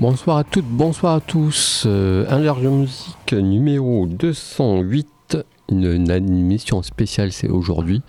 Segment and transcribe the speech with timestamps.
[0.00, 1.84] Bonsoir à toutes, bonsoir à tous.
[1.86, 5.06] Euh, Enlargeur Music numéro 208.
[5.70, 8.02] Une, une émission spéciale, c'est aujourd'hui.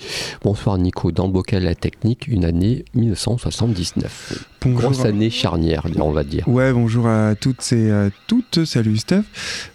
[0.44, 4.48] Bonsoir Nico, dans le bocal la technique, une année 1979.
[4.62, 4.80] Bonjour.
[4.80, 6.48] Grosse année charnière, on va dire.
[6.48, 8.66] Ouais, bonjour à toutes et à toutes.
[8.66, 9.22] Salut Steph.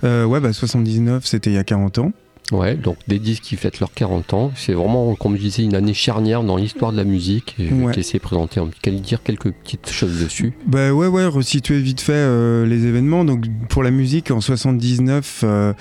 [0.02, 2.12] Euh, ouais, bah 79, c'était il y a 40 ans.
[2.52, 4.52] Ouais, donc des disques qui fêtent leurs 40 ans.
[4.54, 7.56] C'est vraiment, comme je disais, une année charnière dans l'histoire de la musique.
[7.58, 7.90] Et je vais Ouais.
[7.92, 10.52] te laisser présenter, en- dire quelques petites choses dessus.
[10.66, 13.24] Bah ouais, ouais, resituer vite fait euh, les événements.
[13.24, 15.72] Donc pour la musique, en 79, euh,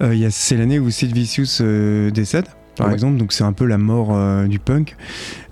[0.00, 2.46] euh, c'est l'année où Sid Vicious euh, décède.
[2.76, 2.94] Par Ouais.
[2.94, 4.96] exemple, donc c'est un peu la mort euh, du punk.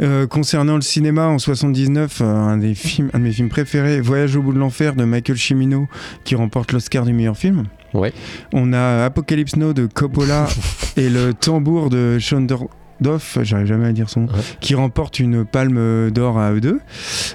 [0.01, 4.01] Euh, concernant le cinéma, en 79, euh, un, des films, un de mes films préférés,
[4.01, 5.87] Voyage au bout de l'enfer de Michael Cimino,
[6.25, 7.65] qui remporte l'Oscar du meilleur film.
[7.95, 8.13] Ouais.
[8.53, 10.47] On a Apocalypse Now de Coppola
[10.97, 12.19] et le tambour de
[13.01, 14.41] Doff, j'arrive jamais à dire son nom, Ouais.
[14.61, 16.81] qui remporte une palme d'or à eux deux.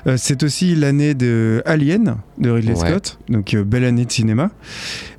[0.06, 2.88] Euh, c'est aussi l'année de Alien de Ridley Ouais.
[2.88, 4.52] Scott, donc euh, belle année de cinéma.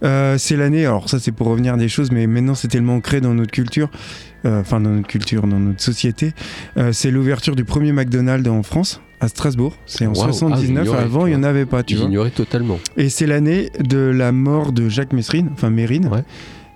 [0.05, 2.95] Euh, c'est l'année, alors ça c'est pour revenir à des choses, mais maintenant c'est tellement
[2.95, 3.91] ancré dans notre culture,
[4.45, 6.33] enfin dans notre culture, dans notre société.
[6.93, 9.01] C'est l'ouverture du premier McDonald's en France.
[9.21, 10.27] À Strasbourg, c'est en Waouh.
[10.29, 10.85] Ah, 79.
[10.85, 12.05] j'ignorais, Avant, il n'y en avait pas, tu vois.
[12.05, 12.79] J'ignorais totalement.
[12.97, 16.09] Et c'est l'année de la mort de Jacques Messrine, enfin Mérine.
[16.09, 16.23] Ouais.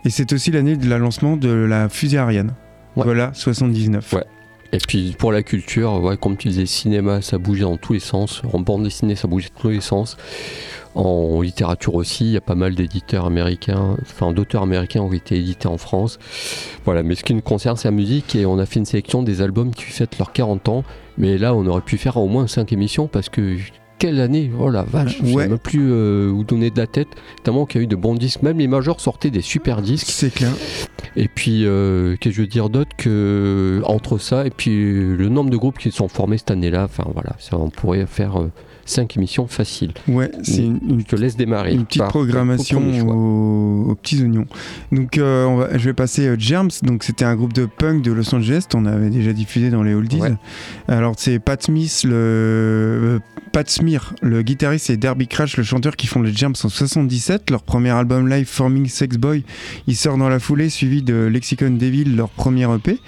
[0.05, 2.55] Et c'est aussi l'année de la lancement de la fusée Ariane.
[2.97, 3.05] Ouais.
[3.05, 4.15] Voilà, 79.
[4.15, 4.25] Ouais.
[4.73, 8.01] Et puis pour la culture, ouais, comme tu disais, cinéma, ça bougeait dans tous les
[8.01, 8.43] sens.
[8.53, 10.17] En bande dessinée, ça bougeait dans tous les sens.
[10.95, 15.37] En littérature aussi, il y a pas mal d'éditeurs américains, enfin d'auteurs américains ont été
[15.37, 16.19] édités en France.
[16.85, 19.23] Voilà, mais ce qui nous concerne, c'est la musique et on a fait une sélection
[19.23, 20.85] des albums qui fêtent leurs 40 ans.
[21.17, 23.57] Mais là, on aurait pu faire au moins 5 émissions parce que
[23.99, 27.09] quelle année Oh la vache, je sais même plus euh, où donner de la tête.
[27.45, 30.09] Tellement qu'il y a eu de bons disques, même les majors sortaient des super disques.
[30.09, 30.53] C'est clair.
[31.17, 35.29] Et puis, euh, qu'est-ce que je veux dire d'autre que entre ça et puis le
[35.29, 38.39] nombre de groupes qui se sont formés cette année-là, enfin voilà, ça, on pourrait faire
[38.91, 39.93] 5 émissions faciles.
[40.09, 41.73] Ouais, c'est une, une- Je te laisse démarrer.
[41.75, 44.47] une petite programmation aux, aux petits oignons.
[44.93, 46.71] Donc, euh, on va- je vais passer euh, Germs.
[46.83, 48.65] Donc, c'était un groupe de punk de Los Angeles.
[48.75, 50.21] On avait déjà diffusé dans les oldies.
[50.21, 50.35] Ouais.
[50.89, 53.19] Alors, c'est Pat Smith, le euh,
[53.53, 57.51] Pat Smear, le guitariste, et Derby Crash, le chanteur, qui font les Germs en 77.
[57.51, 59.45] Leur premier album live, Forming Sex Boy,
[59.87, 62.99] il sort dans la foulée, suivi de Lexicon Devil, leur premier EP.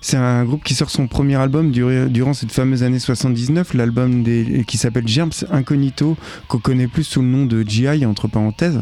[0.00, 4.24] C'est un groupe qui sort son premier album durant, durant cette fameuse année 79, l'album
[4.66, 6.16] qui s'appelle Germs Incognito,
[6.48, 8.80] qu'on connaît plus sous le nom de GI, entre parenthèses.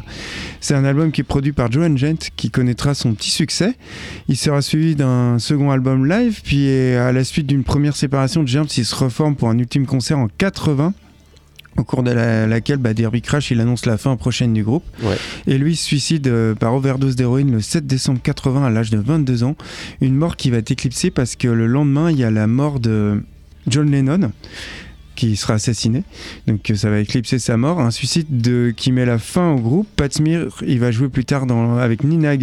[0.60, 3.74] C'est un album qui est produit par Joan Gent, qui connaîtra son petit succès.
[4.28, 8.48] Il sera suivi d'un second album live, puis à la suite d'une première séparation de
[8.48, 10.92] Germs, il se reforme pour un ultime concert en 80
[11.78, 14.84] au cours de la- laquelle bah, Derby Crash il annonce la fin prochaine du groupe.
[15.02, 15.16] Ouais.
[15.46, 18.96] Et lui se suicide euh, par overdose d'héroïne le 7 décembre 80 à l'âge de
[18.96, 19.56] 22 ans.
[20.00, 22.80] Une mort qui va être éclipsée parce que le lendemain il y a la mort
[22.80, 23.22] de
[23.68, 24.32] John Lennon
[25.16, 26.04] qui sera assassiné.
[26.46, 27.80] Donc euh, ça va éclipser sa mort.
[27.80, 29.88] Un suicide de, qui met la fin au groupe.
[29.96, 32.36] Pat Smear, il va jouer plus tard dans, avec Nina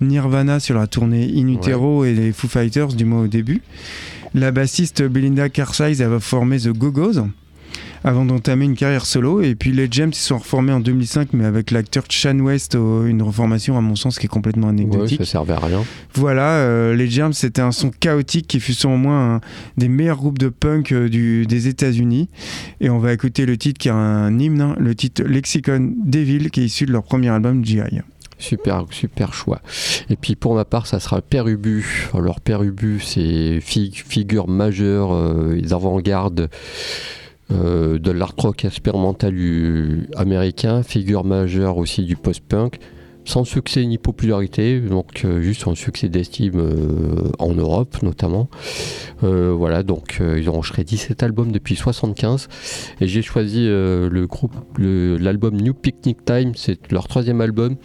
[0.00, 3.62] Nirvana sur la tournée In Utero et les Foo Fighters du mois au début.
[4.34, 7.22] La bassiste Belinda Carlisle elle va former The Go-Go's
[8.04, 9.40] avant d'entamer une carrière solo.
[9.42, 13.22] Et puis les Gems ils sont reformés en 2005, mais avec l'acteur Chan West, une
[13.22, 15.18] reformation à mon sens qui est complètement Ouais, anecdotique.
[15.20, 15.82] ça servait à rien.
[16.14, 19.40] Voilà, euh, les Germs, c'était un son chaotique qui fut selon moi un
[19.76, 22.28] des meilleurs groupes de punk euh, du, des États-Unis.
[22.80, 26.50] Et on va écouter le titre qui est un hymne, hein, le titre Lexicon Devil,
[26.50, 27.80] qui est issu de leur premier album GI.
[28.40, 29.60] Super, super choix.
[30.10, 32.08] Et puis pour ma part, ça sera Père Ubu.
[32.14, 36.48] Alors Père Ubu, c'est fi- figure majeure euh, des avant-gardes
[37.50, 39.34] euh, de l'art rock expérimental
[40.16, 42.78] américain, figure majeure aussi du post-punk,
[43.24, 48.48] sans succès ni popularité, donc euh, juste un succès d'estime euh, en Europe notamment.
[49.20, 52.48] Voilà, donc ils ont enregistré 17 albums depuis 75
[53.00, 57.76] et j'ai choisi le groupe, l'album New Picnic Time, c'est leur troisième album.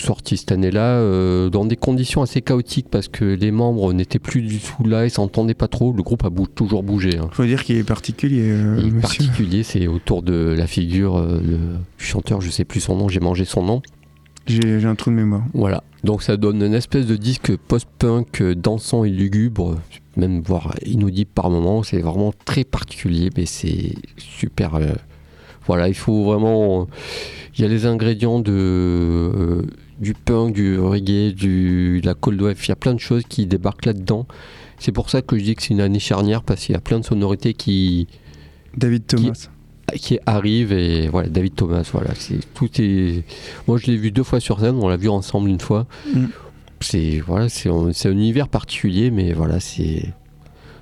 [0.00, 4.42] Sorti cette année-là, euh, dans des conditions assez chaotiques parce que les membres n'étaient plus
[4.42, 5.92] du tout là, ils s'entendaient pas trop.
[5.92, 7.18] Le groupe a bou- toujours bougé.
[7.18, 7.28] hein.
[7.32, 9.00] Faut dire qu'il est particulier, euh, Et monsieur.
[9.00, 11.58] particulier, c'est autour de la figure euh, le
[11.98, 13.82] chanteur, je sais plus son nom, j'ai mangé son nom.
[14.46, 15.44] J'ai un trou de mémoire.
[15.54, 19.76] Voilà, donc ça donne une espèce de disque post-punk euh, dansant et lugubre,
[20.16, 21.84] même voire inaudible par moment.
[21.84, 24.80] C'est vraiment très particulier, mais c'est super.
[25.66, 26.88] Voilà, il faut vraiment.
[27.56, 29.62] Il y a les ingrédients de, euh,
[30.00, 32.56] du punk, du reggae, du, de la cold wave.
[32.64, 34.26] Il y a plein de choses qui débarquent là-dedans.
[34.78, 36.80] C'est pour ça que je dis que c'est une année charnière parce qu'il y a
[36.80, 38.08] plein de sonorités qui,
[38.76, 39.48] David Thomas.
[39.94, 43.24] qui arrive et voilà David Thomas voilà c'est tout est
[43.68, 46.26] moi je l'ai vu deux fois sur scène on l'a vu ensemble une fois Mm.
[46.80, 50.14] c'est voilà c'est un, c'est un univers particulier mais voilà c'est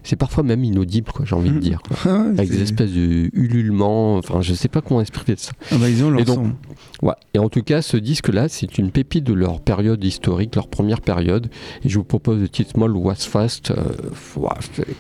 [0.03, 1.61] c'est parfois même inaudible quoi j'ai envie de Mm.
[1.61, 1.97] dire quoi.
[2.07, 5.89] Ah avec des espèces de ululements enfin je sais pas comment expliquer ça Ah bah,
[5.89, 6.47] ils ont leur Et donc-
[7.01, 7.07] son.
[7.07, 7.15] ouais.
[7.35, 10.69] et en tout cas ce disque là c'est une pépite de leur période historique leur
[10.69, 11.49] première période
[11.85, 13.77] et je vous propose le titre Small Was Fast euh,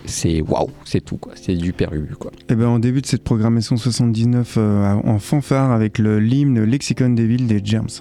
[0.06, 3.76] c'est- waouh c'est tout quoi c'est du perru quoi Eh ben, on débute cette programmation
[3.76, 8.00] 79 euh, en fanfare avec le l'hymne Lexicon des villes des Germs.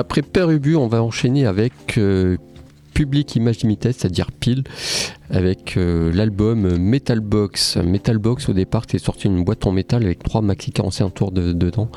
[0.00, 2.38] Après Père Ubu, on va enchaîner avec euh,
[2.94, 4.64] Public Image Limited, c'est-à-dire Pile,
[5.28, 7.76] avec euh, l'album Metalbox.
[7.76, 11.52] Metalbox, au départ, c'est sorti une boîte en métal avec trois maxi 45 tours de-
[11.52, 11.90] dedans.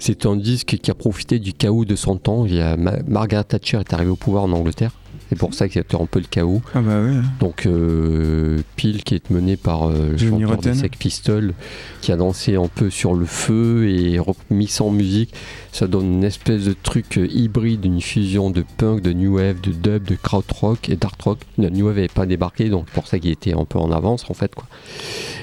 [0.00, 2.46] C'est un disque qui a profité du chaos de son temps.
[2.46, 2.60] Il
[3.06, 4.90] Margaret Thatcher est arrivée au pouvoir en Angleterre.
[5.28, 6.62] C'est pour ça qu'il y a un peu le chaos.
[6.74, 7.16] Ah bah ouais.
[7.40, 10.74] Donc euh, Pile qui est mené par euh, le Johnny chanteur des.
[10.74, 11.54] Sex Pistols
[12.00, 15.34] qui a dansé un peu sur le feu et remis en musique.
[15.72, 19.60] Ça donne une espèce de truc euh, hybride, une fusion de punk, de new wave,
[19.60, 21.38] de dub, de krautrock et d'art rock.
[21.58, 23.90] Le new wave n'avait pas débarqué donc c'est pour ça qu'il était un peu en
[23.90, 24.66] avance en fait quoi.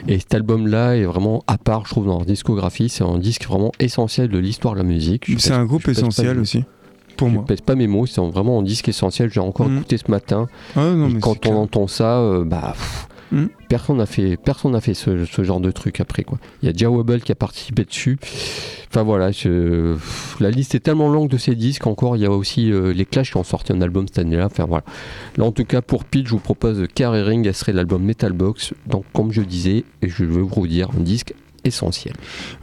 [0.07, 2.87] Et cet album là est vraiment à part je trouve dans leur discographie.
[2.87, 5.25] C'est un disque vraiment essentiel de l'histoire de la musique.
[5.37, 6.63] C'est un groupe essentiel aussi.
[7.17, 7.45] Pour Je moi.
[7.45, 9.29] pèse pas mes mots, c'est vraiment un disque essentiel.
[9.31, 9.77] J'ai encore Mhm.
[9.77, 10.47] écouté ce matin.
[10.75, 11.57] Ah non, mais quand on clair.
[11.57, 13.45] entend ça, euh, bah, pff, Mm.
[13.67, 16.37] personne n'a fait, personne n'a fait ce, ce genre de truc après quoi.
[16.61, 18.19] Il y a Dia Wobble qui a participé dessus.
[18.91, 21.87] Enfin voilà, je- pff, la liste est tellement longue de ces disques.
[21.87, 24.45] Encore, il y a aussi euh, les Clash qui ont sorti un album cette année-là.
[24.45, 24.83] Enfin voilà.
[25.37, 28.73] Là en tout cas pour Pete, je vous propose Car Ring, elle serait l'album Metalbox.
[28.85, 32.13] Donc comme je disais, et je veux vous dire, un disque essentiel.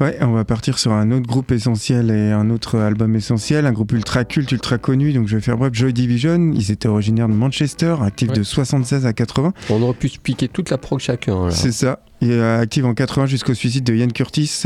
[0.01, 3.73] Ouais, on va partir sur un autre groupe essentiel et un autre album essentiel, un
[3.73, 5.13] groupe ultra culte, ultra connu.
[5.13, 6.53] Donc je vais faire bref, Joy Division.
[6.55, 8.37] Ils étaient originaires de Manchester, actifs Ouais.
[8.37, 9.53] de 76 à 80.
[9.71, 11.51] On aurait pu se piquer toute la prog chacun.
[11.51, 12.01] C'est ça.
[12.23, 14.65] Il est actif en 80 jusqu'au suicide de Ian Curtis.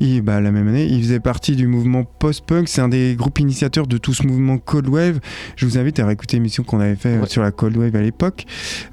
[0.00, 2.68] Et bah, la même année, il faisait partie du mouvement post-punk.
[2.68, 5.20] C'est un des groupes initiateurs de tout ce mouvement Cold Wave.
[5.56, 7.28] Je vous invite à réécouter l'émission qu'on avait fait euh, Ouais.
[7.28, 8.44] sur la Cold Wave à l'époque.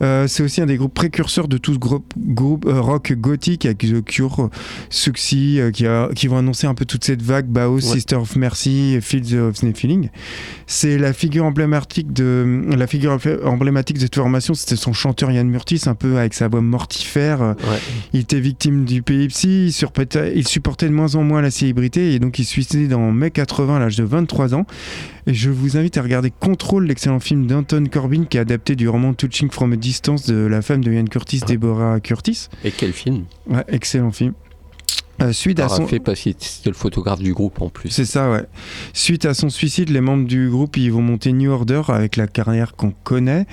[0.02, 3.66] Euh, c'est aussi un des groupes précurseurs de tout ce groupe, groupe euh, rock gothique
[3.66, 4.50] avec The Cure,
[4.90, 8.36] Suxy, euh, qui, a- qui vont annoncer un peu toute cette vague Baos, Sister of
[8.36, 10.10] Mercy, Fields of Sniffling.
[10.68, 15.46] C'est la figure emblématique de la figure emblématique de cette formation, c'était son chanteur Ian
[15.46, 17.42] Murtis, un peu avec sa voix mortifère.
[17.42, 17.80] euh, Ouais.
[18.14, 22.14] Il était victime du PIPSI, il supportait, il supportait de moins en moins la célébrité
[22.14, 24.66] et donc il se suicidait en mai 80 à l'âge de 23 ans.
[25.28, 28.90] Et je vous invite à regarder Control, l'excellent film d'Anton Corbin qui est adapté du
[28.90, 32.48] roman Touching from a Distance de la femme de Ian Curtis, Deborah Curtis.
[32.64, 33.26] Et quel film?
[33.48, 34.34] Ouais, excellent film.
[35.22, 35.88] Euh, suite à son...
[35.88, 37.90] fait parce c'était le photographe du groupe en plus.
[37.90, 38.46] C'est ça, ouais.
[38.94, 42.28] Suite à son suicide, les membres du groupe ils vont monter New Order avec la
[42.28, 43.46] carrière qu'on connaît.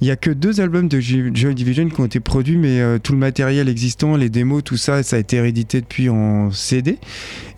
[0.00, 2.98] Il y a que deux albums de Joy Division qui ont été produits, mais euh,
[2.98, 6.98] tout le matériel existant, les démos, tout ça, ça a été réédité depuis en CD.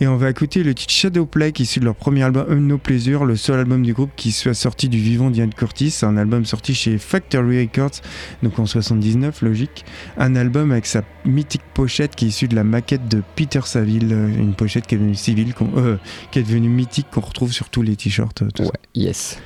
[0.01, 2.57] Et on va écouter le titre Shadowplay qui est issu de leur premier album Un
[2.57, 6.01] No Pleasure, le seul album du groupe qui soit sorti du vivant d'Ian Curtis.
[6.03, 8.01] Un album sorti chez Factory Records,
[8.43, 9.85] donc en 79, logique.
[10.19, 14.11] Un album avec sa mythique pochette qui est issue de la maquette de Peter Saville,
[14.15, 15.99] euh, une pochette qui est devenue civile, euh,
[16.31, 18.41] qui est devenue mythique, qu'on retrouve sur tous les t-shirts.
[18.41, 18.73] euh, Ouais, ça.
[18.95, 19.39] yes.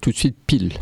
[0.00, 0.72] Tout de suite, pile.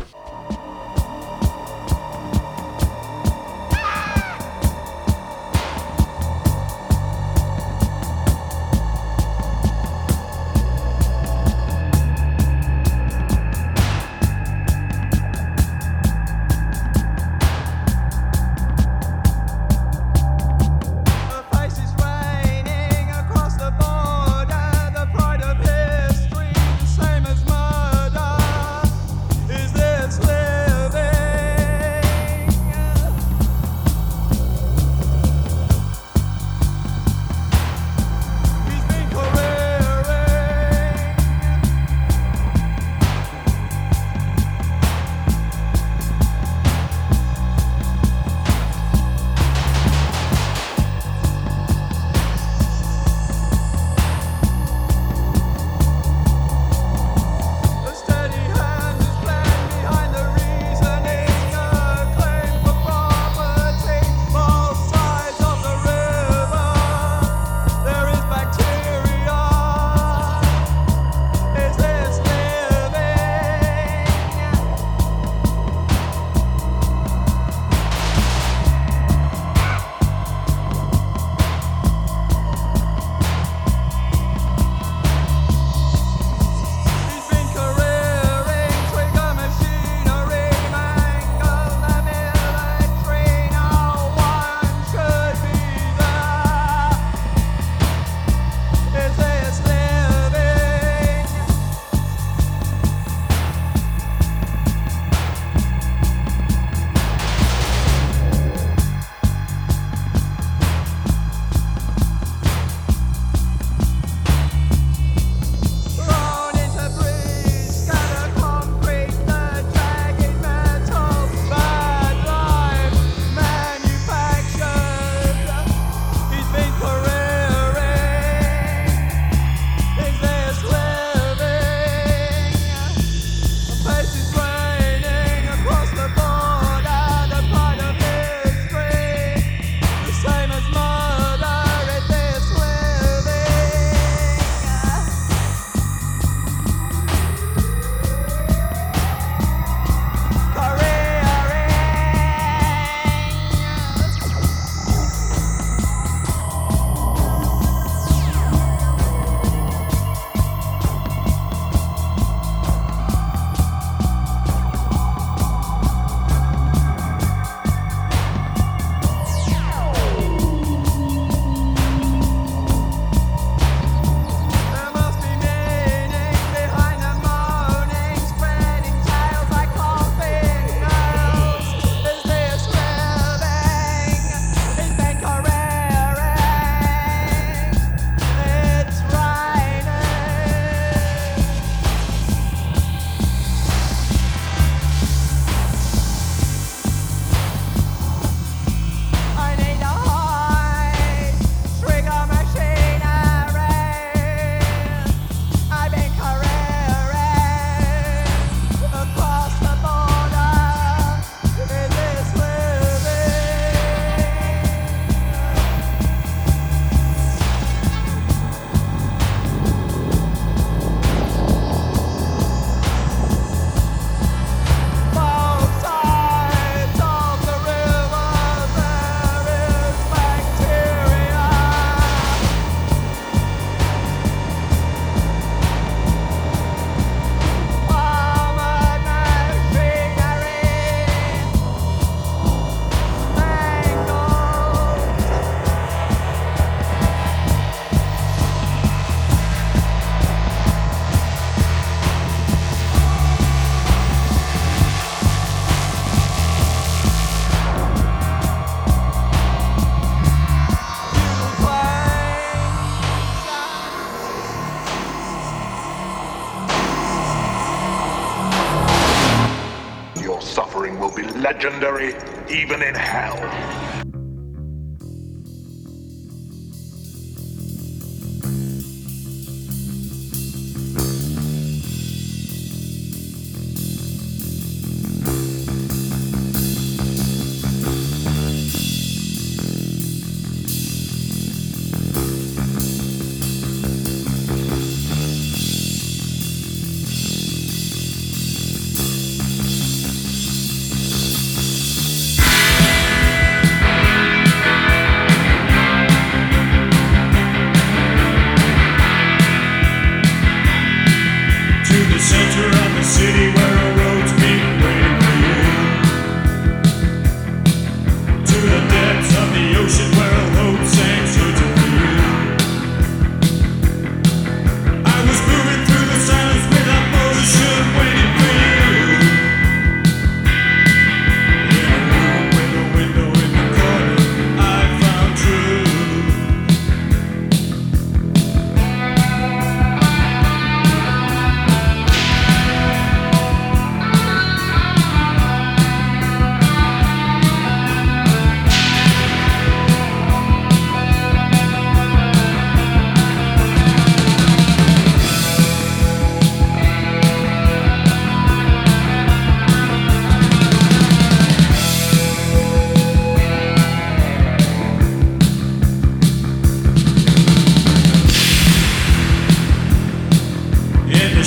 [271.61, 272.15] Legendary
[272.49, 273.78] even in hell.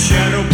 [0.03, 0.52] Shadow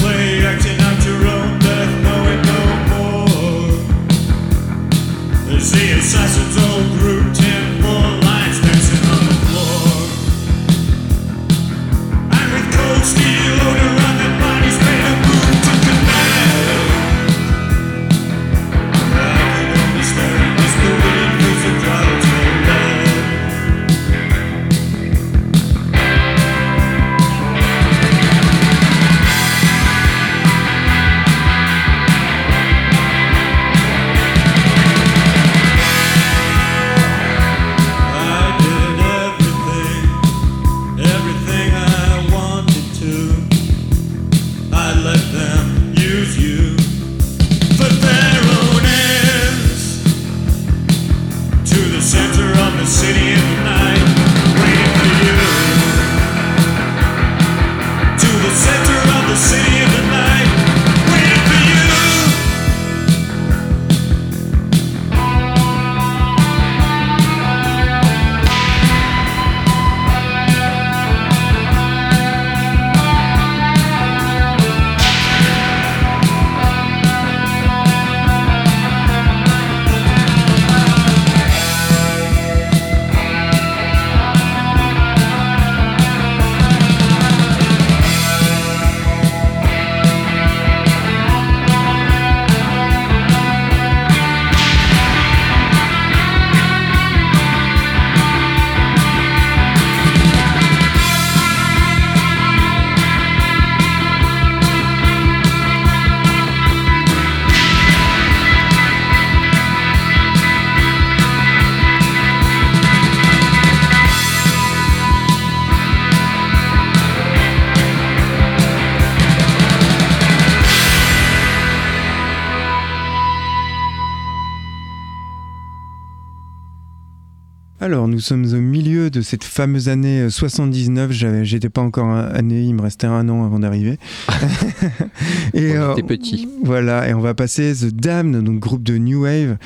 [127.81, 131.11] Alors, nous sommes au milieu de cette fameuse année euh, 79.
[131.13, 133.97] J'avais, j'étais pas encore un- né, il me restait un an avant d'arriver.
[135.53, 136.49] et On euh, était petits.
[136.61, 139.57] Voilà, et on va passer The Damned, donc groupe de new wave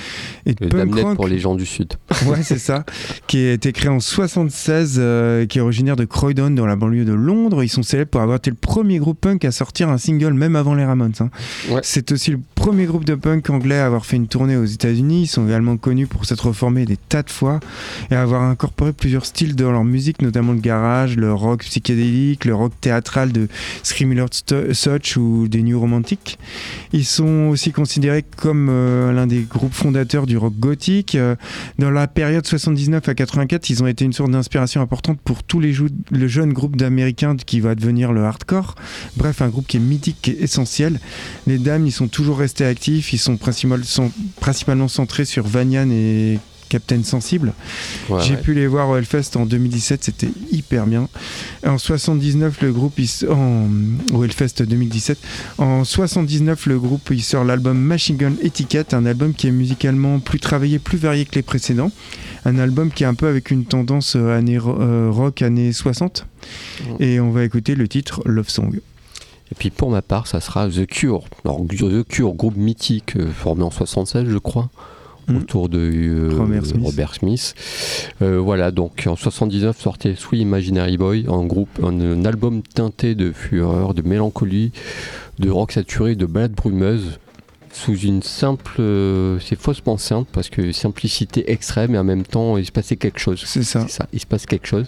[0.45, 1.15] et de punk rock.
[1.15, 1.93] pour les gens du Sud.
[2.27, 2.85] Ouais, c'est ça.
[3.27, 7.05] qui a été créé en 76, euh, qui est originaire de Croydon, dans la banlieue
[7.05, 7.63] de Londres.
[7.63, 10.55] Ils sont célèbres pour avoir été le premier groupe punk à sortir un single, même
[10.55, 11.13] avant les Ramones.
[11.19, 11.29] hein.
[11.71, 11.81] Ouais.
[11.83, 15.23] C'est aussi le premier groupe de punk anglais à avoir fait une tournée aux États-Unis.
[15.23, 17.59] Ils sont également connus pour s'être reformés des tas de fois
[18.13, 22.53] et avoir incorporé plusieurs styles dans leur musique, notamment le garage, le rock psychédélique, le
[22.53, 23.47] rock théâtral de
[23.81, 24.29] Screaming Lord
[24.71, 26.37] Such ou des New Romantics.
[26.91, 31.15] Ils sont aussi considérés comme euh, l'un des groupes fondateurs du rock gothique.
[31.15, 31.35] Euh,
[31.79, 35.59] dans la période 79 à 84, ils ont été une source d'inspiration importante pour tous
[35.59, 35.73] les
[36.11, 38.75] le jeune groupe d'Américains qui va devenir le hardcore.
[39.17, 40.99] Bref, un groupe qui est mythique, qui est essentiel.
[41.47, 43.11] Les dames, ils sont toujours restés actifs.
[43.11, 47.53] Ils sont principalement centrés sur Vanyan et Captain Sensible.
[48.09, 48.41] Ouais, J'ai ouais.
[48.41, 51.07] pu les voir au Hellfest en 2017, c'était hyper bien.
[51.65, 52.99] En 79, le groupe
[53.29, 53.67] en,
[54.13, 55.17] au Hellfest 2017.
[55.57, 60.19] En 79, le groupe il sort l'album Machine Gun Etiquette, un album qui est musicalement
[60.19, 61.91] plus travaillé, plus varié que les précédents.
[62.45, 66.25] Un album qui est un peu avec une tendance euh, année euh, rock années 60.
[66.99, 68.79] Et on va écouter le titre Love Song.
[69.51, 71.23] Et puis pour ma part, ça sera The Cure.
[71.45, 74.69] Alors, The Cure, groupe mythique euh, formé en 76, je crois,
[75.27, 75.37] Mhm.
[75.37, 76.83] autour de euh, Robert Smith.
[76.85, 77.55] Robert Smith.
[78.21, 83.15] Euh, voilà, donc en 79 sortait Sweet Imaginary Boy, un groupe, un, un album teinté
[83.15, 84.71] de fureur, de mélancolie,
[85.39, 87.19] de rock saturé, de balade brumeuse.
[87.71, 88.75] Sous une simple.
[88.79, 92.97] euh, c'est faussement simple parce que simplicité extrême et en même temps il se passait
[92.97, 93.41] quelque chose.
[93.47, 93.87] C'est ça.
[94.13, 94.85] Il se passe quelque chose.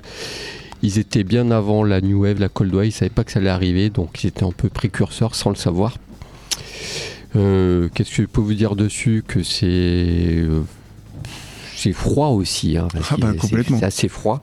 [0.83, 3.39] Ils étaient bien avant la New Wave, la Cold Wave, ils savaient pas que ça
[3.39, 5.97] allait arriver, donc ils étaient un peu précurseurs sans le savoir.
[7.35, 9.65] Euh, Qu'est-ce que je peux vous dire dessus Que c'est.
[9.67, 10.61] euh,
[11.75, 12.77] c'est froid aussi.
[12.77, 13.79] hein, Ah bah, c'est- complètement.
[13.79, 14.41] C'est assez froid.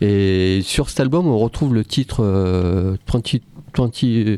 [0.00, 3.40] Et sur cet album, on retrouve le titre euh, 20.
[3.76, 4.36] 20 euh,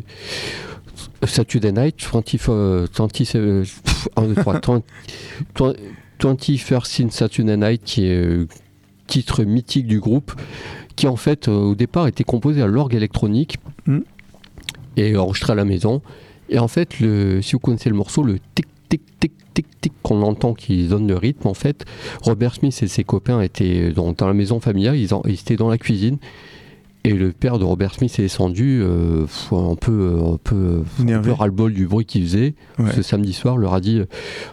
[1.24, 4.82] Saturday Night, 20, euh, 20, euh, pff, un, deux, trois, 20
[5.58, 5.74] 20
[6.20, 8.46] 21st in Saturday Night, qui est euh,
[9.06, 10.32] titre mythique du groupe,
[10.96, 13.98] qui en fait euh, au départ était composé à l'orgue électronique Mm.
[14.96, 16.02] et enregistré à la maison.
[16.52, 20.20] Et en fait, si vous connaissez le morceau, le tic tic tic tic tic qu'on
[20.22, 21.86] entend qui donne le rythme, en fait,
[22.20, 26.18] Robert Smith et ses copains étaient dans, la maison familiale, ils étaient dans la cuisine.
[27.04, 31.24] Et le père de Robert Smith est descendu euh, un peu, un peu, un Énervé.
[31.24, 32.92] peu ras-le-bol du bruit qu'il faisait Ouais.
[32.94, 34.06] ce samedi soir, leur a dit euh,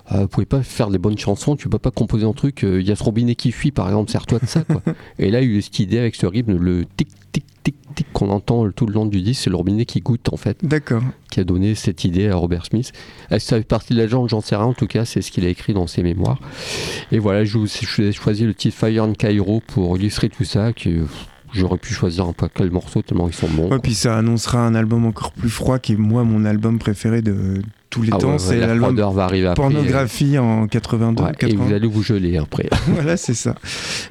[0.08, 2.64] Ah, Vous pouvez pas faire des bonnes chansons, tu peux pas composer un truc.
[2.64, 4.64] euh, Il y a ce robinet qui fuit, par exemple, sers-toi de ça.
[4.64, 4.82] Quoi.
[5.20, 7.76] Et là, il y a eu cette idée avec ce rythme, le tic, tic, tic,
[7.94, 10.58] tic qu'on entend tout le long du disque, c'est le robinet qui goûte, en fait,
[10.64, 11.04] D'accord.
[11.30, 12.92] qui a donné cette idée à Robert Smith.
[13.30, 14.66] Est-ce que ça fait partie de la légende J'en sais rien.
[14.66, 16.40] En tout cas, c'est ce qu'il a écrit dans ses mémoires.
[17.12, 17.68] Et voilà, je vous
[18.02, 20.72] ai choisi le titre Fire and Cairo pour illustrer tout ça.
[20.88, 21.06] Euh,
[21.54, 23.70] J'aurais pu choisir un peu quel morceau tellement ils sont bons.
[23.72, 27.22] Ouais, puis ça annoncera un album encore plus froid qui est moi mon album préféré
[27.22, 28.28] de tous les Ah temps.
[28.28, 29.62] ouais, ouais, c'est la l'album va arriver après.
[29.64, 31.24] Pornographie en 82.
[31.24, 31.64] Ouais, et 80.
[31.66, 32.70] vous allez vous geler après.
[32.88, 33.56] voilà, c'est ça.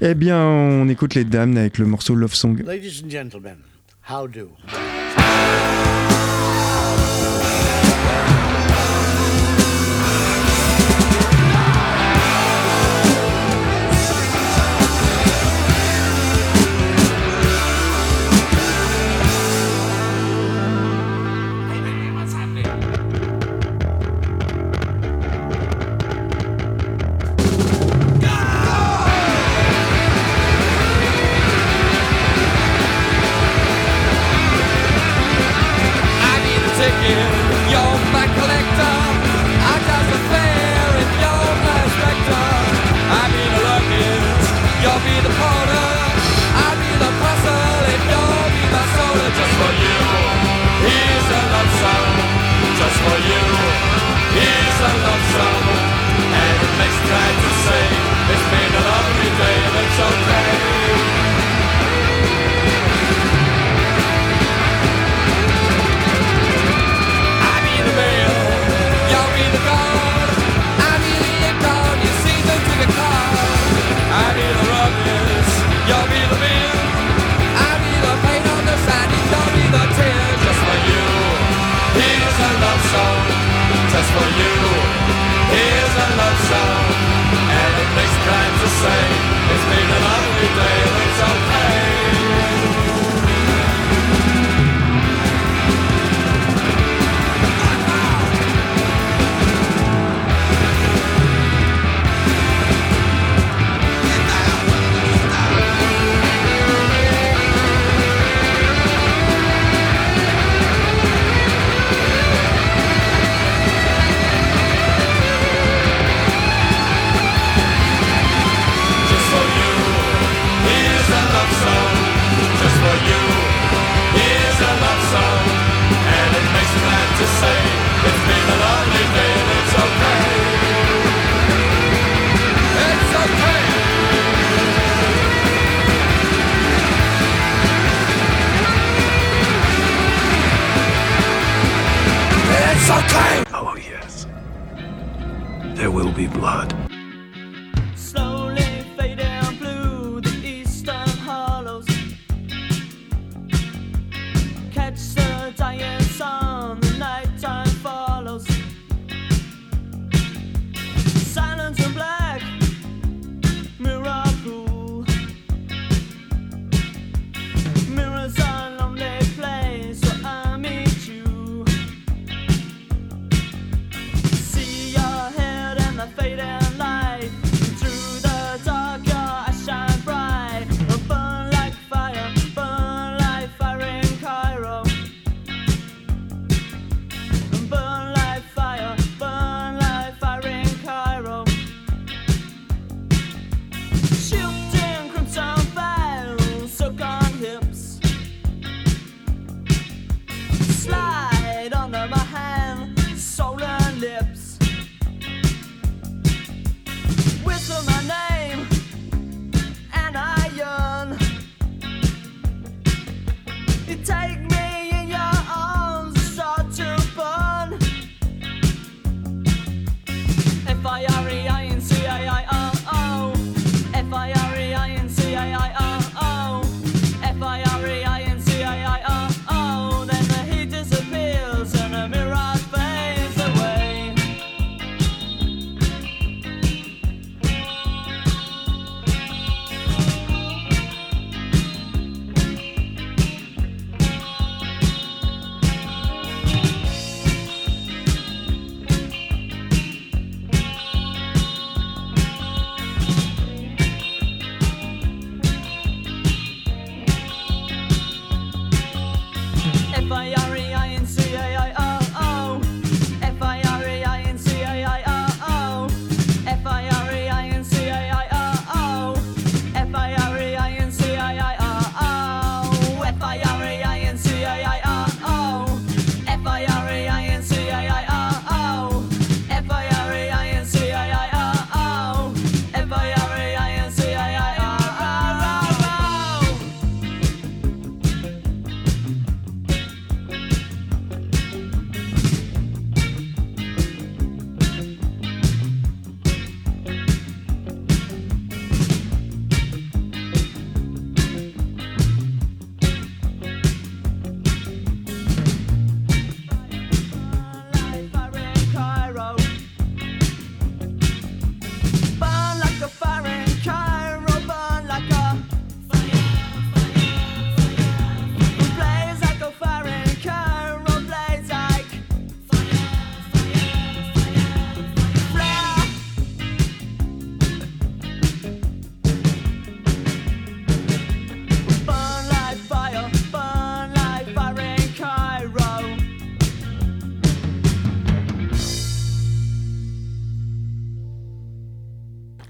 [0.01, 2.61] Eh bien, on écoute les dames avec le morceau Love Song.
[2.66, 3.57] Ladies and gentlemen,
[4.11, 4.48] how do?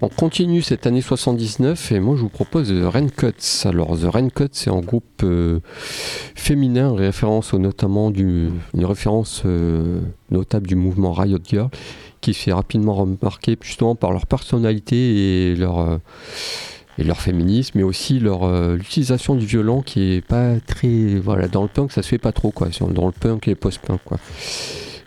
[0.01, 3.65] On continue cette année 79 et moi je vous propose The Raincoats.
[3.65, 5.59] Alors The Raincoats c'est un groupe euh,
[6.37, 11.69] féminin, référence au- notamment du, une référence euh, notable du mouvement Riot Girl
[12.21, 15.99] qui se fait rapidement remarquer justement par leur personnalité et leur, euh,
[16.99, 21.63] et féminisme, mais aussi leur euh, l'utilisation du violon qui est pas très voilà dans
[21.63, 24.19] le punk ça se fait pas trop quoi, dans le punk et post-punk quoi.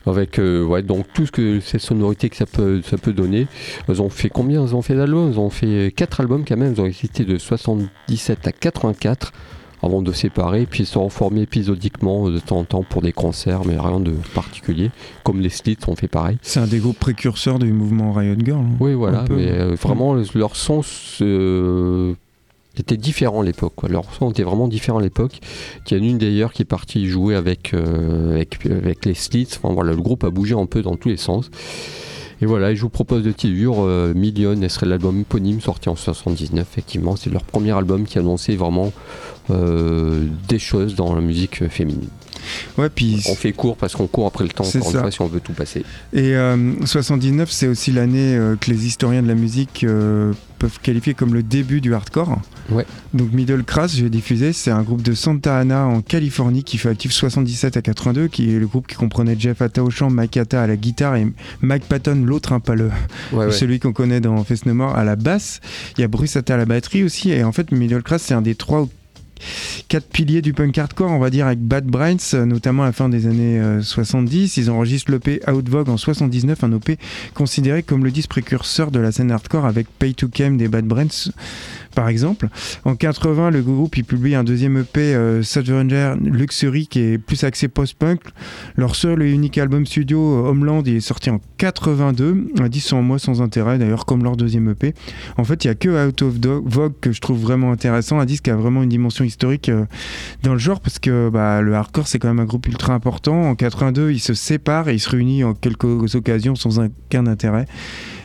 [0.05, 3.47] Avec euh, ouais, donc tout ce que ces sonorités que ça peut ça peut donner.
[3.87, 4.65] Ils ont fait combien?
[4.65, 6.73] Ils ont fait d'albums Ils ont fait 4 albums quand même.
[6.75, 9.31] Ils ont existé de 77 à 84
[9.83, 10.65] avant de se séparer.
[10.65, 13.77] Puis ils se sont reformés épisodiquement euh, de temps en temps pour des concerts, mais
[13.79, 14.89] rien de particulier.
[15.23, 16.37] Comme les Slits ont fait pareil.
[16.41, 18.59] C'est un des groupes précurseurs du mouvement Riot Girl.
[18.59, 18.75] hein.
[18.79, 19.25] Oui, voilà.
[19.29, 20.81] Mais euh, vraiment, le- leur son
[21.21, 22.13] euh,
[22.77, 23.73] était différent à l'époque.
[23.75, 23.89] quoi.
[23.89, 25.39] Leur son était vraiment différent à l'époque.
[25.89, 28.43] Il y en a une d'ailleurs qui est partie jouer avec, euh,
[29.05, 29.49] les Slits.
[29.61, 31.49] Enfin, le groupe a bougé un peu dans tous les sens.
[32.41, 35.95] Et voilà, je vous propose de Tillure, euh, Million, et serait l'album éponyme sorti en
[35.95, 37.15] 79, effectivement.
[37.15, 38.91] C'est leur premier album qui annonçait vraiment
[39.51, 42.09] euh, des choses dans la musique féminine.
[42.77, 45.21] Ouais, puis On fait court parce qu'on court après le temps, encore une fois, si
[45.21, 45.83] on veut tout passer.
[46.13, 50.79] Et euh, 79, c'est aussi l'année euh, que les historiens de la musique euh, peuvent
[50.81, 52.39] qualifier comme le début du hardcore.
[52.69, 52.85] Ouais.
[53.13, 56.89] Donc Middle Crass, j'ai diffusé, c'est un groupe de Santa Ana en Californie qui fait
[56.89, 60.37] actif 77 à 82, qui est le groupe qui comprenait Jeff Atta au chant, Mike
[60.37, 61.27] Atta à la guitare et
[61.61, 62.89] Mike Patton, l'autre, hein, pas le,
[63.33, 63.51] Ouais, ouais.
[63.51, 65.59] celui qu'on connaît dans Face No More, à la basse.
[65.97, 67.31] Il y a Bruce Atta à la batterie aussi.
[67.31, 68.89] Et en fait, Middle Class, c'est un des trois ou
[69.87, 72.91] quatre piliers du punk hardcore, on va dire, avec Bad Brains, euh, notamment à la
[72.91, 74.57] fin des années euh, 70.
[74.57, 76.97] Ils enregistrent l'EP Out Vogue en 79, un EP
[77.33, 80.85] considéré comme le disque précurseur de la scène hardcore avec Pay to Came des Bad
[80.85, 81.31] Brains,
[81.91, 82.49] par exemple.
[82.85, 87.43] En 80, le groupe il publie un deuxième EP, euh, Surgenger Luxury, qui est plus
[87.43, 88.21] axé post-punk.
[88.75, 92.89] Leur seul et unique album studio, euh, Homeland, il est sorti en 82, un disque
[92.89, 94.93] sans moi sans intérêt, d'ailleurs, comme leur deuxième EP.
[95.37, 96.33] En fait, il n'y a que Out of
[96.65, 99.85] Vogue que je trouve vraiment intéressant, un disque qui a vraiment une dimension historique euh,
[100.43, 103.49] dans le genre, parce que bah, le hardcore, c'est quand même un groupe ultra important.
[103.49, 107.65] En 82, ils se séparent et ils se réunissent en quelques occasions sans aucun intérêt.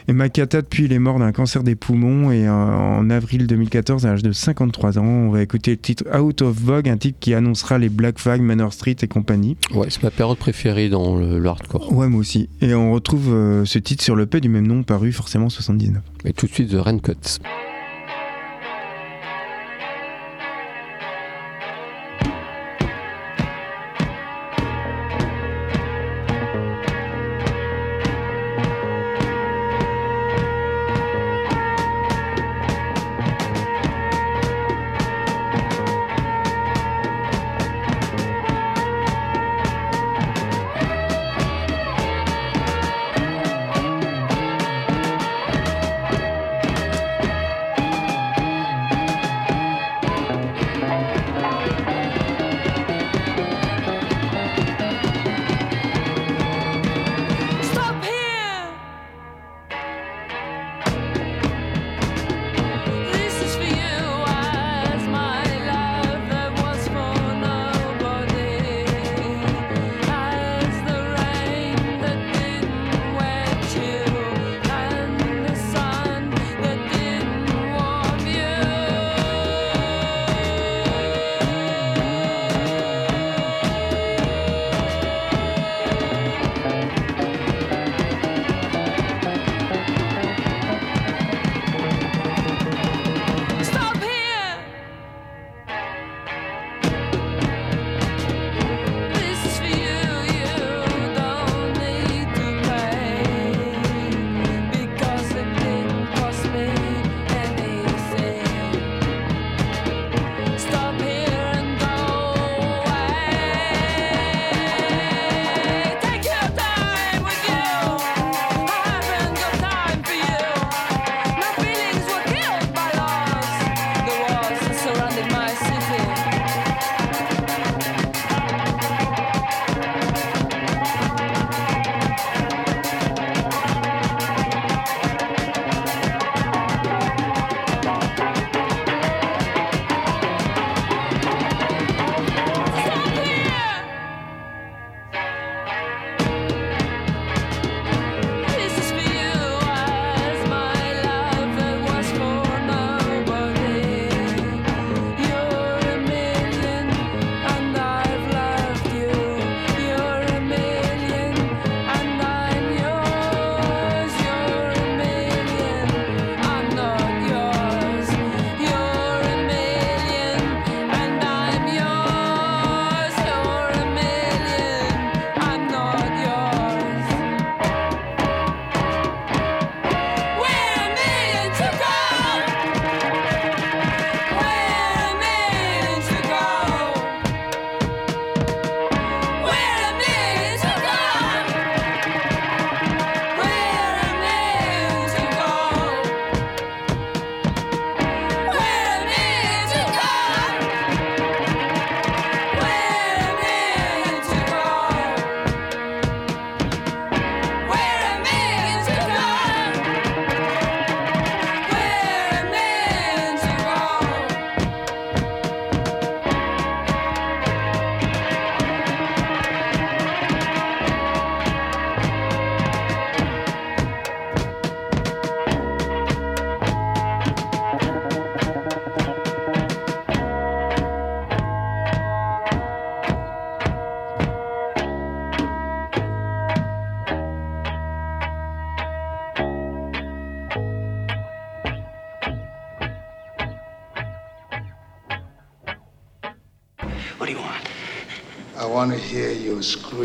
[0.08, 4.06] Et Makata, depuis, il est mort d'un cancer des poumons et euh, en avril 2014,
[4.06, 7.18] à l'âge de 53 ans, on va écouter le titre Out of Vogue, un titre
[7.18, 9.56] qui annoncera les Black Flag, Manor Street et compagnie.
[9.74, 11.92] Ouais, c'est ma période préférée dans le, le hardcore.
[11.92, 12.48] Ouais, moi aussi.
[12.60, 15.50] Et on retrouve euh, ce titre sur le P du même nom, paru forcément en
[15.50, 16.00] 79.
[16.24, 17.40] Et tout de suite, The Raincoats.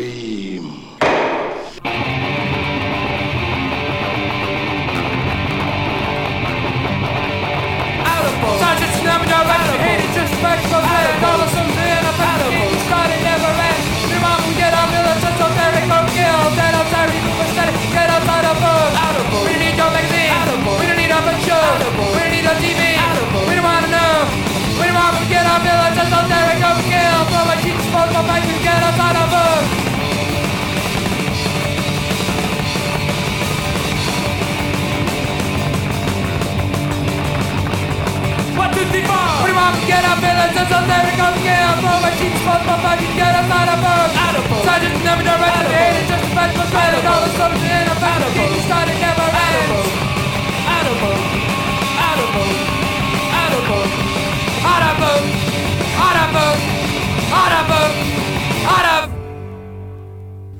[0.00, 0.31] e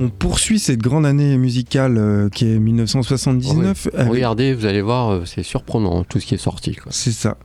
[0.03, 3.89] On poursuit cette grande année musicale euh, qui est 1979.
[3.95, 6.77] avec- Regardez, vous allez voir, euh, c'est surprenant tout ce qui est sorti.
[6.91, 7.37] C'est ça.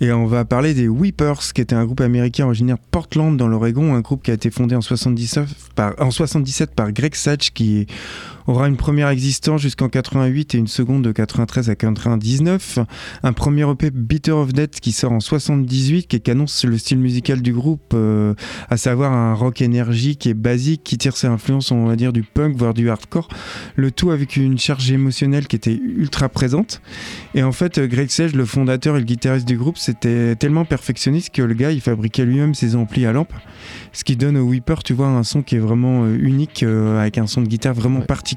[0.00, 3.48] Et on va parler des Weepers, qui était un groupe américain originaire de Portland, dans
[3.48, 5.44] l'Oregon, un groupe qui a été fondé en 77
[5.74, 7.86] par, en 77 par Greg Satch, qui
[8.46, 12.78] aura une première existence jusqu'en 88 et une seconde de 93 à 99.
[13.22, 17.40] Un premier EP Bitter of Death qui sort en 78, qui annonce le style musical
[17.42, 18.34] du groupe, euh,
[18.68, 22.22] à savoir un rock énergique et basique qui tire ses influences, on va dire, du
[22.22, 23.28] punk, voire du hardcore.
[23.76, 26.82] Le tout avec une charge émotionnelle qui était ultra présente.
[27.34, 30.64] Et en fait, euh, Greg Sage, le fondateur et le guitariste du groupe, c'était tellement
[30.64, 33.32] perfectionniste que le gars, il fabriquait lui-même ses amplis à lampe.
[33.92, 37.00] Ce qui donne au Weeper, tu vois, un son qui est vraiment euh, unique, euh,
[37.00, 38.06] avec un son de guitare vraiment Ouais.
[38.06, 38.33] particulier.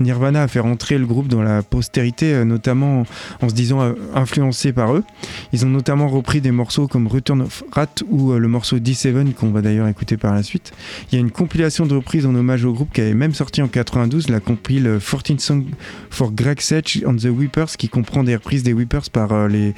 [0.00, 3.04] Nirvana a fait rentrer le groupe dans la postérité, euh, notamment
[3.40, 5.04] en se disant euh, influencé par eux.
[5.52, 9.32] Ils ont notamment repris des morceaux comme Return of Rat ou euh, le morceau D7
[9.34, 10.72] qu'on va d'ailleurs écouter par la suite.
[11.10, 13.62] Il y a une compilation de reprises en hommage au groupe qui avait même sorti
[13.62, 15.64] en 92, la compile euh, 14 Songs
[16.10, 19.74] for Greg Sage on the Weepers, qui comprend des reprises des Weepers par les,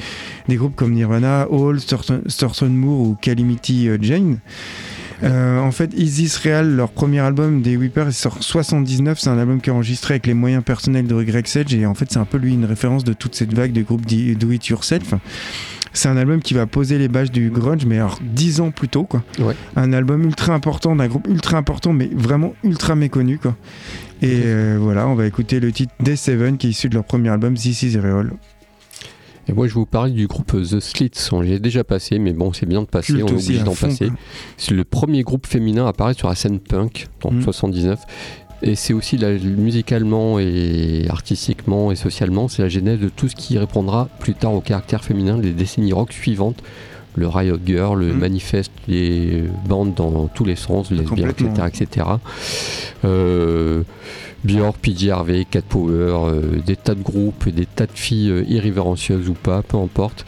[0.49, 4.39] des groupes comme Nirvana, Hall, Storson Moore ou Calamity Jane.
[5.23, 9.19] Euh, en fait, Is This Real, leur premier album des Weepers, il sort en 79.
[9.19, 11.75] C'est un album qui est enregistré avec les moyens personnels de Greg Sage.
[11.75, 14.07] Et en fait, c'est un peu lui une référence de toute cette vague de groupes
[14.07, 15.15] do it yourself.
[15.93, 18.89] C'est un album qui va poser les bases du grunge, mais alors dix ans plus
[18.89, 19.23] tôt, quoi.
[19.39, 19.55] Ouais.
[19.77, 23.57] Un album ultra important, d'un groupe ultra important, mais vraiment ultra méconnu, quoi.
[24.21, 27.05] Et euh, voilà, on va écouter le titre Day 7 qui est issu de leur
[27.05, 28.33] premier album This Is Real.
[29.49, 31.29] Et moi, je vous parler du groupe The Slits.
[31.33, 33.13] On l'ai déjà passé, mais bon, c'est bien de passer.
[33.13, 34.11] Culte on est obligé d'en passer.
[34.57, 37.43] C'est le premier groupe féminin à apparaître sur la scène punk, en Mm.
[37.43, 38.01] 79.
[38.63, 43.37] Et c'est aussi la- musicalement et artistiquement et socialement, c'est la genèse de tout ce
[43.37, 46.63] qui répondra plus tard au caractère féminin des décennies rock suivantes.
[47.17, 48.19] Le Riot Girl, le Mm.
[48.19, 51.51] manifeste, les bandes dans tous les sens, lesbiennes, etc.
[51.69, 52.07] Etc.
[53.05, 53.83] Euh,
[54.45, 58.45] Björk, PJ Harvey, Cat Power, euh, des tas de groupes, des tas de filles euh,
[58.47, 60.25] irrévérencieuses ou pas, peu importe.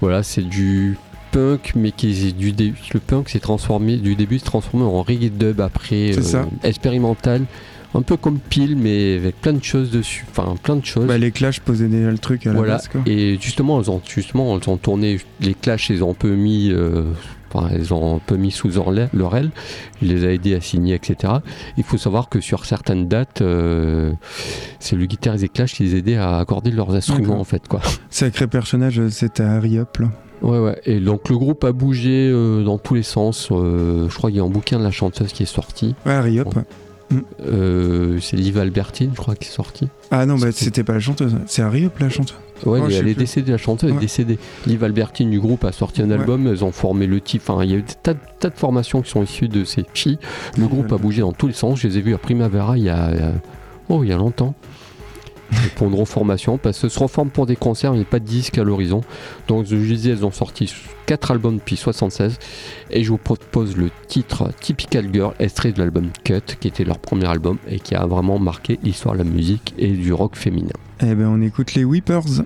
[0.00, 0.96] Voilà, c'est du
[1.32, 5.02] punk, mais qui est du dé- le punk s'est transformé, du début s'est transformé en
[5.02, 6.46] reggae dub après, ça.
[6.62, 7.42] expérimental,
[7.94, 11.06] un peu comme pile, mais avec plein de choses dessus, enfin plein de choses.
[11.06, 13.00] Bah, les Clash posaient déjà le truc à la base, quoi.
[13.06, 16.70] Et justement, elles ont justement, elles ont tourné les Clash, ils ont un peu mis,
[16.70, 17.02] euh,
[17.56, 19.50] enfin, elles ont un peu mis sous leur aile.
[20.02, 21.34] Il les a aidés à signer, etc.
[21.76, 24.12] Il faut savoir que sur certaines dates, euh,
[24.78, 27.80] c'est le guitariste des Clash qui les aidait à accorder leurs instruments en fait, quoi.
[28.10, 30.08] Sacré personnage, euh, c'était Harry Up, là.
[30.42, 30.80] Ouais, ouais.
[30.84, 33.48] Et donc le groupe a bougé euh, dans tous les sens.
[33.50, 35.94] Euh, je crois qu'il y a un bouquin de la chanteuse qui est sorti.
[36.04, 36.48] Ouais, Harry Up.
[36.52, 36.60] Bon.
[36.60, 36.66] ouais.
[37.46, 39.88] Euh, c'est Liv Albertine, je crois, qui est sorti.
[40.10, 41.36] Ah non, bah, C'était- pas la chanteuse.
[41.46, 42.36] C'est Harry Up, la chanteuse.
[42.64, 43.14] Ouais, Oh, elle, est plus.
[43.14, 43.96] décédée, la chanteuse Ouais.
[43.98, 44.38] est décédée.
[44.66, 46.14] Liv Albertine du groupe a sorti un Ouais.
[46.14, 47.42] album, elles ont formé le type.
[47.46, 49.64] Enfin, il y a eu des tas, de- tas de formations qui sont issues de
[49.64, 50.18] ces filles.
[50.58, 51.78] Le groupe a bougé dans tous les sens.
[51.80, 53.32] Je les ai vus à Primavera il y a, euh,
[53.90, 54.54] oh, il y a longtemps.
[55.74, 58.64] Pour une reformation, parce que se reforment pour des concerts, a pas de disque à
[58.64, 59.02] l'horizon.
[59.48, 60.72] Donc, je disais, elles ont sorti
[61.06, 62.38] 4 albums depuis 76.
[62.90, 66.98] Et je vous propose le titre Typical Girl, extrait de l'album Cut, qui était leur
[66.98, 70.70] premier album et qui a vraiment marqué l'histoire de la musique et du rock féminin.
[71.00, 72.42] Eh ben, on écoute les Weepers.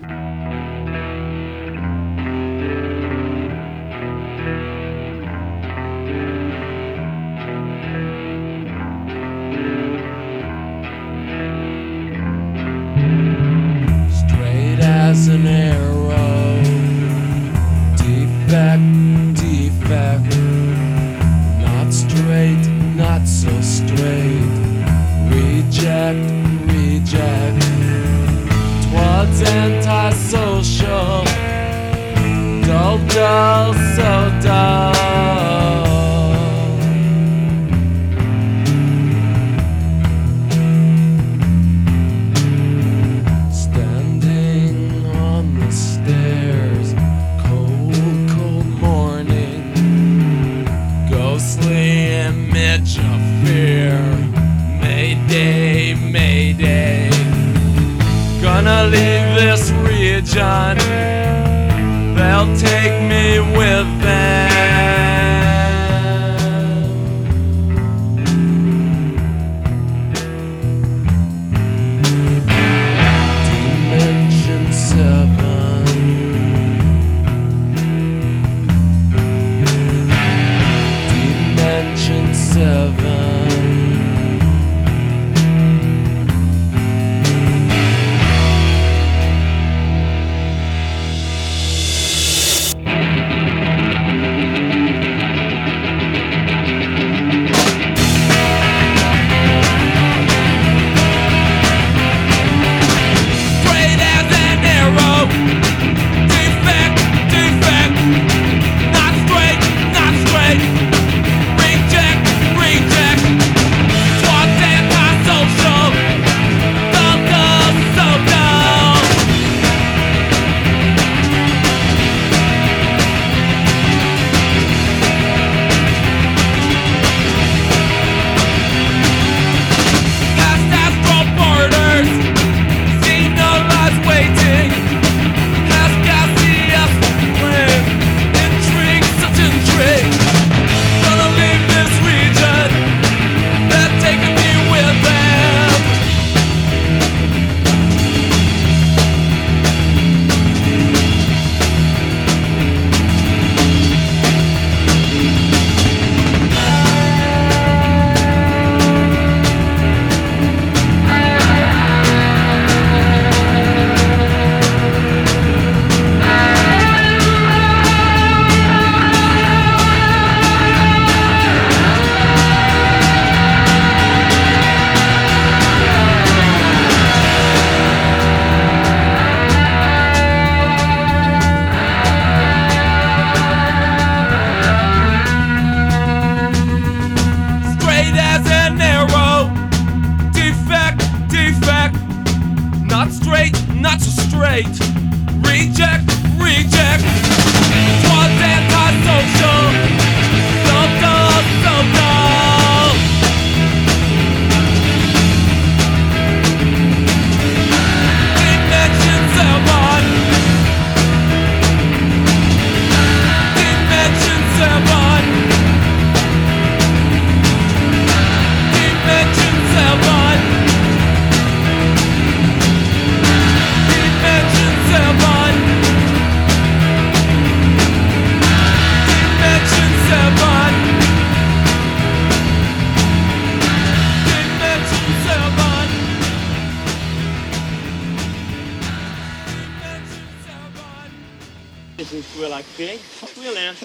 [242.05, 243.01] que a gente foi lá que fez?
[243.33, 243.75] Fui lá.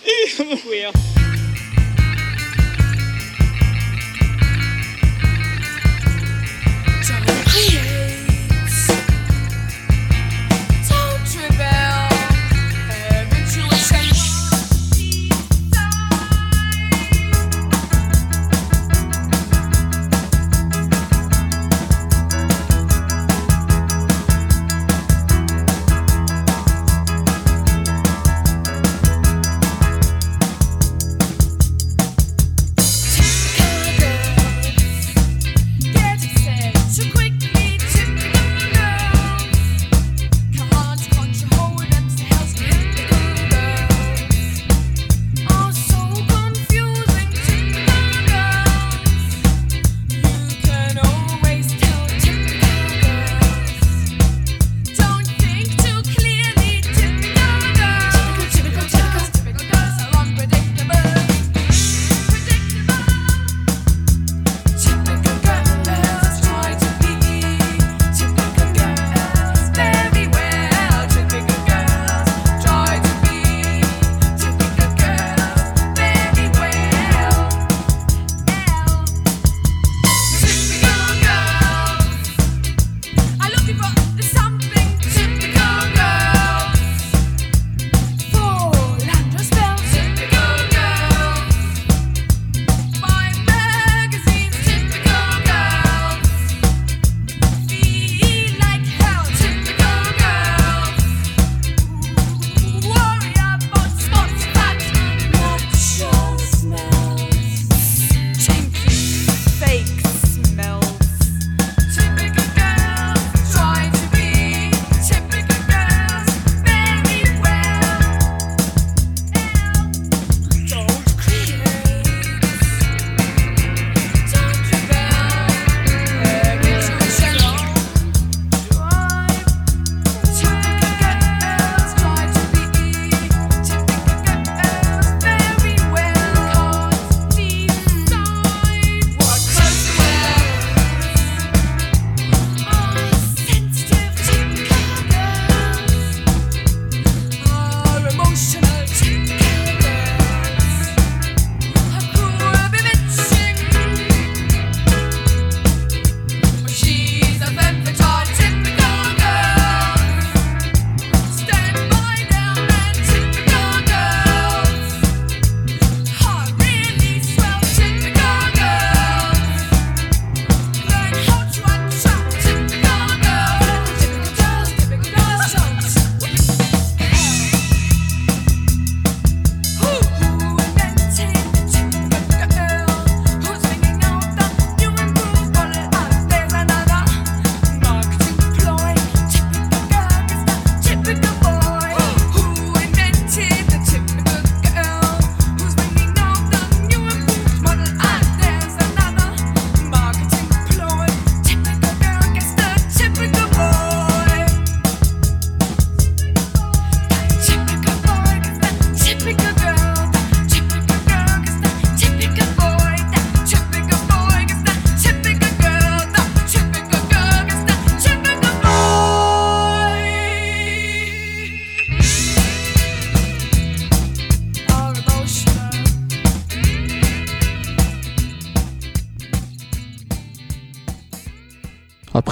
[0.62, 1.25] Fui.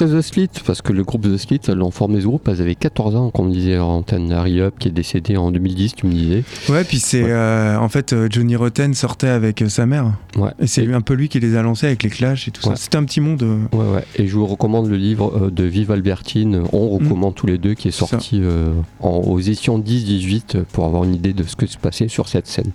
[0.04, 2.60] Après The Slit, parce que le groupe The Slit, elles ont formé ce groupe, elles
[2.60, 4.30] avaient 14 ans, comme on disait en antenne.
[4.32, 6.44] Harry Up, qui est décédé en 2010, tu me disais.
[6.68, 10.12] Ouais, puis c'est euh, en fait euh, Johnny Rotten sortait avec euh, sa mère.
[10.36, 10.50] Ouais.
[10.60, 12.74] Et c'est un peu lui qui les a lancés avec les Clash et tout Ouais.
[12.76, 12.82] ça.
[12.82, 13.42] C'était un petit monde.
[13.42, 14.04] euh, Ouais, ouais.
[14.16, 17.88] Et je vous recommande le livre de Vive Albertine, on recommande tous les deux, qui
[17.88, 21.66] est sorti euh, en, aux éditions 10-18 euh, pour avoir une idée de ce que
[21.66, 22.72] se passait sur cette scène.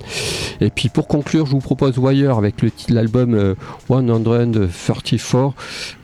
[0.62, 3.54] Et puis pour conclure, je vous propose Wire avec le titre de l'album euh,
[3.88, 5.54] 134.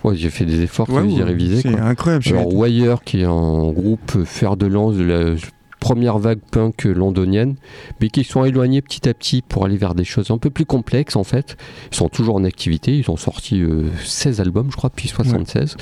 [0.04, 1.62] Ouais, j'ai fait des efforts, ouais, j'ai révisé.
[1.62, 2.26] C'est incroyable.
[2.30, 5.36] Alors Wire, qui est un groupe fer de lance de la
[5.80, 7.56] première vague punk londonienne,
[8.02, 10.66] mais qui sont éloignés petit à petit pour aller vers des choses un peu plus
[10.66, 11.58] complexes en fait.
[11.92, 15.78] Ils sont toujours en activité, ils ont sorti euh, 16 albums je crois depuis 76.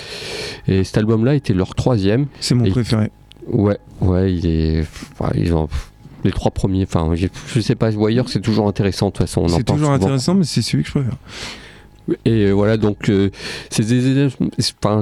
[0.67, 2.25] Et cet album-là était leur troisième.
[2.41, 3.11] C'est mon Et- préféré.
[3.47, 4.81] Ouais, ouais, il est...
[5.19, 5.67] ouais, ils ont...
[6.25, 9.45] Les trois premiers, enfin, je sais pas, Wire c'est toujours intéressant de toute façon.
[9.49, 9.93] C'est toujours souvent.
[9.93, 11.17] intéressant, mais c'est celui que je préfère.
[12.25, 13.29] Et euh, voilà, donc euh,
[13.69, 14.27] c'est des-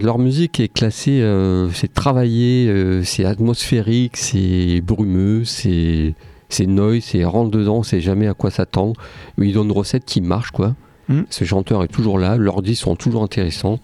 [0.01, 2.67] leur musique est classée, euh, c'est travaillé,
[3.03, 6.13] c'est atmosphérique, c'est brumeux, c'est
[6.49, 8.99] c'est noise, c'est rentre dedans, sait jamais à quoi s'attendre.
[9.39, 10.75] Ils ont une recette qui marche, quoi.
[11.09, 11.21] Mm.
[11.29, 13.79] Ce chanteur est toujours là, leurs disques sont toujours intéressants,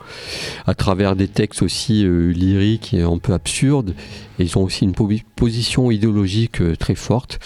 [0.65, 3.95] à travers des textes aussi euh, lyriques et un peu absurdes.
[4.39, 7.39] Et ils ont aussi une po- position idéologique euh, très forte.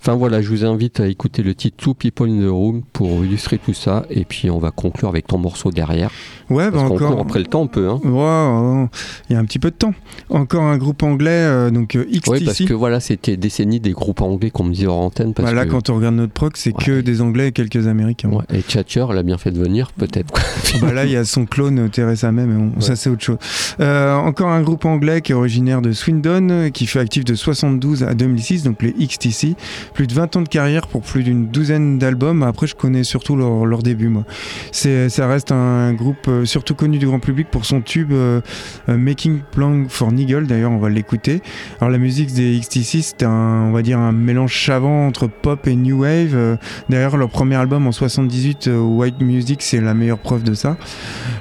[0.00, 3.24] Enfin voilà, je vous invite à écouter le titre Two People in the Room pour
[3.24, 4.04] illustrer tout ça.
[4.10, 6.10] Et puis on va conclure avec ton morceau derrière.
[6.52, 7.10] Ouais, bah Parce encore.
[7.12, 7.88] court après le temps, on peut.
[7.88, 8.00] Hein.
[8.04, 8.88] Ouais, ouais,
[9.30, 9.94] il y a un petit peu de temps.
[10.30, 12.30] Encore un groupe anglais, euh, donc euh, XTC.
[12.30, 15.34] Oui, parce que voilà, c'était décennie des groupes anglais qu'on me disait hors antenne.
[15.34, 17.86] Parce Bah là, que, quand on regarde notre proc, c'est que des Anglais et quelques
[17.86, 18.30] Américains.
[18.30, 20.30] Ouais, et Thatcher l'a bien fait de venir, peut-être.
[20.30, 20.42] quoi.
[20.80, 23.22] bah là, il y a son clone euh, Theresa May, mais bon, ça c'est autre
[23.22, 23.38] chose.
[23.80, 27.34] Euh, encore un groupe anglais qui est originaire de Swindon, euh, qui fait actif de
[27.34, 29.54] 72 à 2006, donc les XTC.
[29.94, 32.42] Plus de 20 ans de carrière pour plus d'une douzaine d'albums.
[32.42, 34.24] Après, je connais surtout leur, leur début, moi.
[34.72, 38.40] Ça reste un groupe euh, surtout connu du grand public pour son tube euh,
[38.88, 40.46] euh, Making Plan for Nigel.
[40.46, 41.40] D'ailleurs, on va l'écouter.
[41.80, 43.30] Alors, la musique des XTC, c'est un,
[43.68, 46.58] on va dire, un mélange savant entre pop et new wave.
[46.88, 50.76] D'ailleurs, leur premier album en 78, euh, White Music, c'est la meilleure preuve de ça.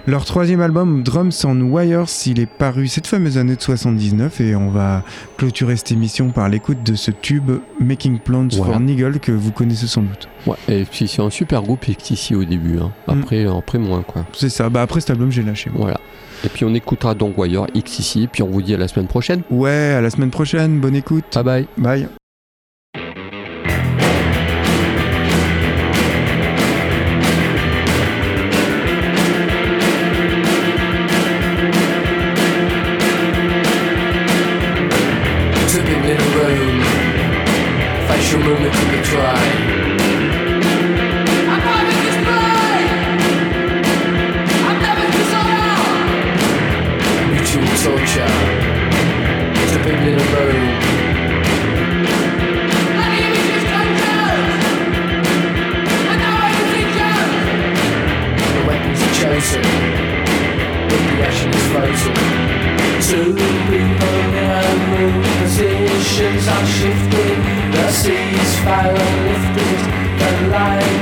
[0.07, 4.55] Leur troisième album, Drums on Wires, il est paru cette fameuse année de 79 et
[4.55, 5.03] on va
[5.37, 8.73] clôturer cette émission par l'écoute de ce tube Making Plans Voilà.
[8.73, 10.27] for Nigel que vous connaissez sans doute.
[10.47, 12.79] Ouais, et puis c'est un super groupe ici au début.
[12.79, 12.91] hein.
[13.07, 14.25] Après, après moins, quoi.
[14.33, 15.69] C'est ça, bah après cet album j'ai lâché.
[15.69, 15.81] moi.
[15.81, 15.99] Voilà.
[16.43, 19.07] Et puis on écoutera donc Wire X ici, puis on vous dit à la semaine
[19.07, 19.41] prochaine.
[19.51, 21.25] Ouais, à la semaine prochaine, bonne écoute.
[21.33, 21.67] Bye bye.
[21.77, 22.07] Bye.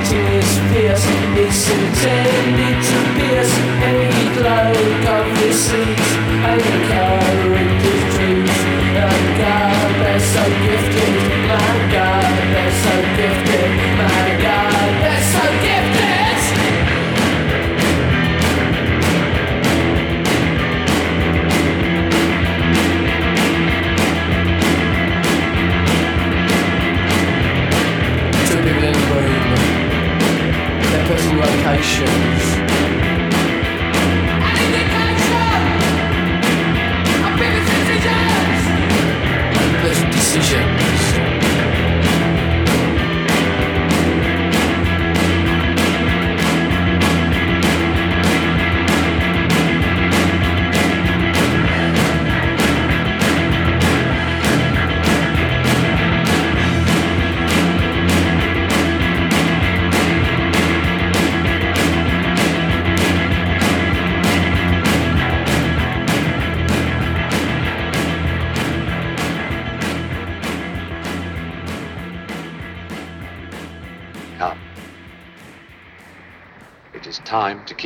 [0.08, 1.06] Is fierce.
[1.36, 5.99] It's intended to pierce any cloak of deceit and
[32.00, 32.39] Revolution.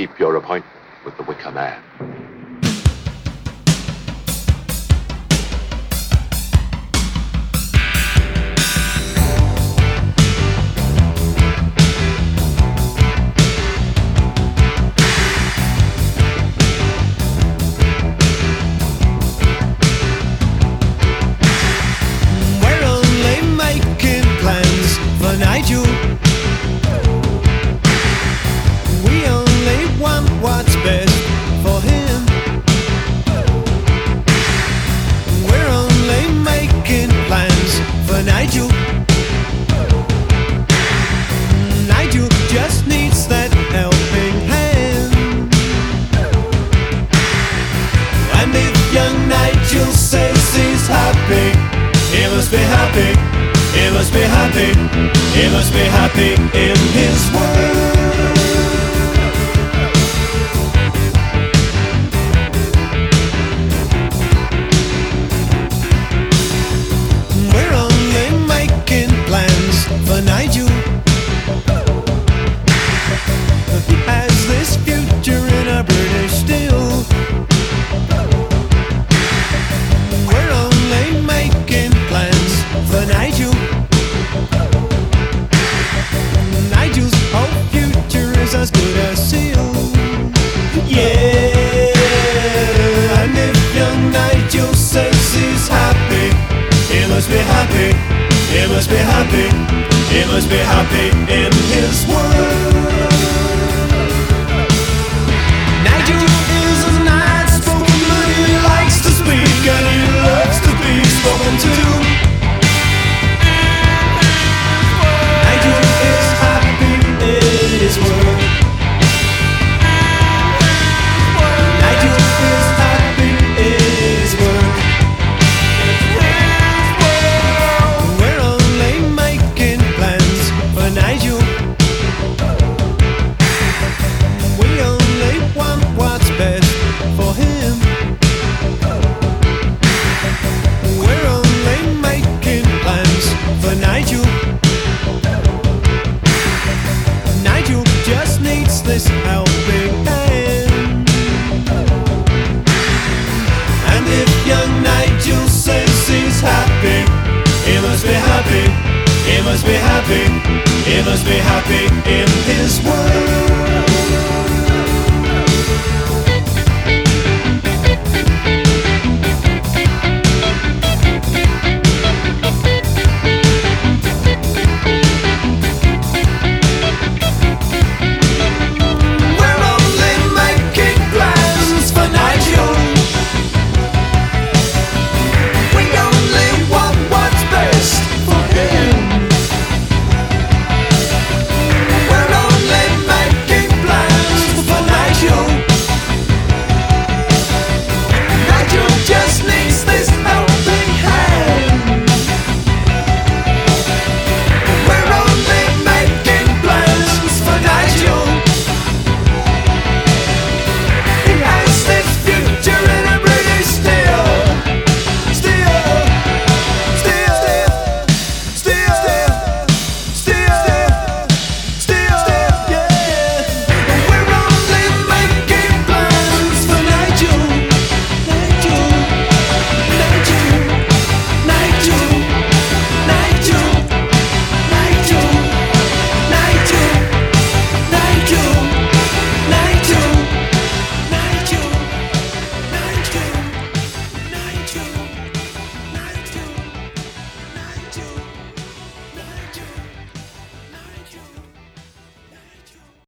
[0.08, 0.66] Keep your appointment
[1.06, 2.22] with the Wicker Man.